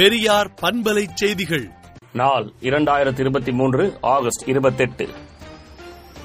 [0.00, 1.70] பெரியார் பண்பலை செய்திகள்.
[2.12, 5.08] நாள் இரண்டாயிரத்தி இருபத்தி மூன்று ஆகஸ்ட் இருபத்தெட்டு.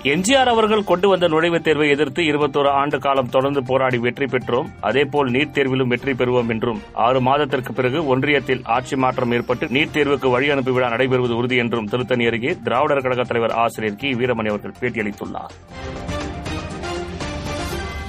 [0.03, 4.67] எம்ஜிஆர் அவர்கள் கொண்டு வந்த நுழைவுத் தேர்வை எதிர்த்து இருபத்தோரு ஆண்டு காலம் தொடர்ந்து போராடி வெற்றி பெற்றோம்.
[4.81, 10.31] அதேபோல் நீட் தேர்விலும் வெற்றி பெறுவோம் என்றும் ஆறு மாதத்திற்கு பிறகு ஒன்றியத்தில் ஆட்சி மாற்றம் ஏற்பட்டு நீட் தேர்வுக்கு
[10.31, 14.11] வழி அனுப்பி விழா நடைபெறுவது உறுதி என்றும் திருத்தணி அருகே திராவிடர் கழக தலைவர் ஆசிரியர் கி.
[14.13, 15.55] வீரமணி அவர்கள் பேட்டியளித்துள்ளார்.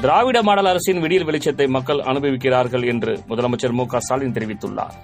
[0.01, 4.97] திராவிட மாடல் அரசின் விடியல் வெளிச்சத்தை மக்கள் அனுபவிக்கிறார்கள் என்று முதலமைச்சர் மு க ஸ்டாலின் தெரிவித்துள்ளார்.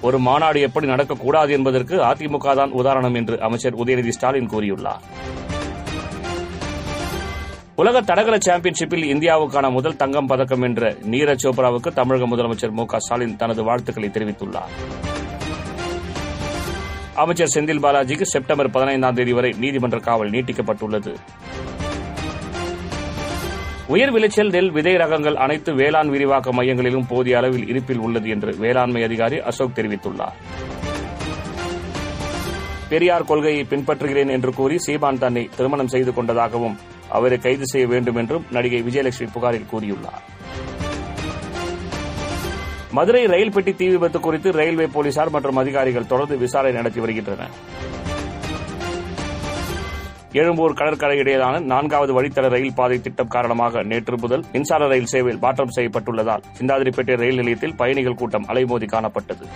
[0.00, 5.04] ஒரு மாநாடு எப்படி நடக்கக்கூடாது என்பதற்கு அதிமுக தான் உதாரணம் என்று அமைச்சர் உதயநிதி ஸ்டாலின் கூறியுள்ளார்.
[7.74, 13.36] உலக தடகள சாம்பியன்ஷிப்பில் இந்தியாவுக்கான முதல் தங்கம் பதக்கம் என்ற நீரஜ் சோப்ராவுக்கு தமிழக முதலமைச்சர் மு க ஸ்டாலின்
[13.36, 14.72] தனது வாழ்த்துக்களை தெரிவித்துள்ளார்.
[17.14, 21.14] அமைச்சர் செந்தில் பாலாஜிக்கு செப்டம்பர் பதினைந்தாம் தேதி வரை நீதிமன்ற காவல் நீட்டிக்கப்பட்டுள்ளது.
[23.92, 29.02] உயர் விளைச்சல் நெல் விதை ரகங்கள் அனைத்து வேளாண் விரிவாக்க மையங்களிலும் போதிய அளவில் இருப்பில் உள்ளது என்று வேளாண்மை
[29.02, 30.36] அதிகாரி அசோக் தெரிவித்துள்ளார்.
[32.88, 36.76] பெரியார் கொள்கையை பின்பற்றுகிறேன் என்று கூறி சீமான் தன்னை திருமணம் செய்து கொண்டதாகவும்
[37.08, 40.24] அவரை கைது செய்ய வேண்டும் என்றும் நடிகை விஜயலட்சுமி புகாரில் கூறியுள்ளார்.
[42.92, 47.54] மதுரை ரயில் பெட்டி தீ விபத்து குறித்து ரயில்வே போலீசார் மற்றும் அதிகாரிகள் தொடர்ந்து விசாரணை நடத்தி வருகின்றனர்.
[50.32, 55.72] எழும்பூர் கடற்கரை இடையேயான நான்காவது வழித்தட ரயில் பாதை திட்டம் காரணமாக நேற்று முதல் மின்சார ரயில் சேவையில் மாற்றம்
[55.76, 59.46] செய்யப்பட்டுள்ளதால் சிந்தாதிரிப்பேட்டை ரயில் நிலையத்தில் பயணிகள் கூட்டம் அலைமோதி காணப்பட்டது.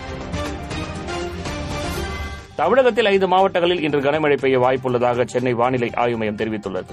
[2.55, 6.91] தமிழகத்தில் ஐந்து மாவட்டங்களில் இன்று கனமழை பெய்ய வாய்ப்புள்ளதாக சென்னை வானிலை ஆய்வு மையம் தெரிவித்துள்ளது.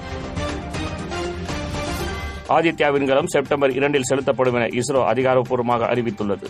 [2.48, 6.48] ஆதித்யா விண்கலம் செப்டம்பர் இரண்டில் செலுத்தப்படும் என இஸ்ரோ அதிகாரப்பூர்வமாக அறிவித்துள்ளது.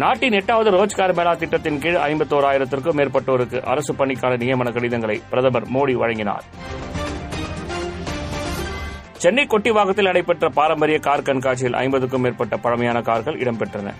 [0.00, 6.44] நாட்டின் எட்டாவது ரோஜ்கார் மேளா திட்டத்தின் கீழ் ஐம்பத்தோராயிரத்திற்கும் மேற்பட்டோருக்கு அரசு பணிக்கான நியமன கடிதங்களை பிரதமர் மோடி வழங்கினார்.
[9.22, 13.94] சென்னை கொட்டிவாகத்தில் நடைபெற்ற பாரம்பரிய கார் கண்காட்சியில் ஐம்பதுக்கும் மேற்பட்ட பழமையான கார்கள் இடம்பெற்றன.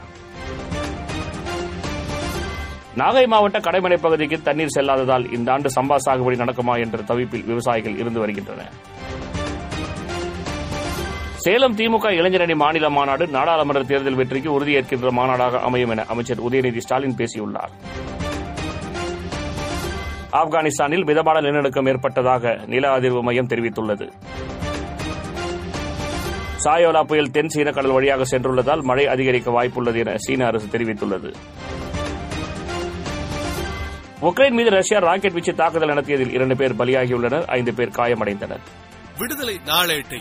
[3.01, 8.23] நாகை மாவட்ட கடைமடை பகுதிக்கு தண்ணீர் செல்லாததால் இந்த ஆண்டு சம்பா சாகுபடி நடக்குமா என்ற தவிப்பில் விவசாயிகள் இருந்து
[8.25, 8.73] வருகின்றனர்.
[11.43, 17.15] சேலம் திமுக இளைஞரணி மாநில மாநாடு நாடாளுமன்ற தேர்தல் வெற்றிக்கு உறுதியேற்கின்ற மாநாடாக அமையும் என அமைச்சர் உதயநிதி ஸ்டாலின்
[17.15, 17.73] பேசியுள்ளார்.
[20.41, 24.07] ஆப்கானிஸ்தானில் மிதமான நிலநடுக்கம் ஏற்பட்டதாக நில அதிர்வு மையம் தெரிவித்துள்ளது.
[26.65, 31.33] சாயோலா புயல் தென் சீன கடல் வழியாக சென்றுள்ளதால் மழை அதிகரிக்க வாய்ப்புள்ளது என சீன அரசு தெரிவித்துள்ளது.
[34.23, 38.65] உக்ரைன் மீது ரஷ்யா ராக்கெட் வீச்சு தாக்குதல் நடத்தியதில் இரண்டு பேர் பலியாகியுள்ளனர் ஐந்து பேர் காயமடைந்தனர்.
[39.19, 40.21] விடுதலை நாளேட்டை